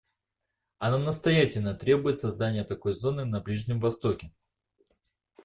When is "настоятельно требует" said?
0.97-2.17